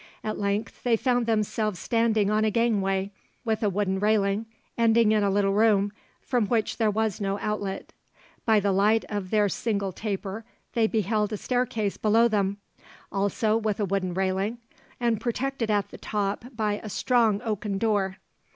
[0.23, 3.11] At length they found themselves standing on a gangway
[3.45, 5.91] with a wooden railing, ending in a little room,
[6.23, 7.93] from which there was no outlet.
[8.43, 10.43] By the light of their single taper
[10.73, 12.57] they beheld a staircase below them,
[13.11, 14.57] also with a wooden railing,
[14.99, 18.17] and protected at the top by a strong oaken door.